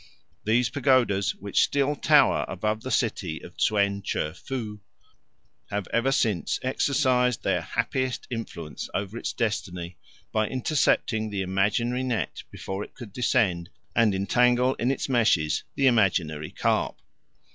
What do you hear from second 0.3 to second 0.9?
These